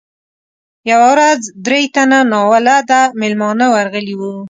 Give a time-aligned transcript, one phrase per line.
[0.91, 4.33] یوه ورځ درې تنه ناولده میلمانه ورغلي وو.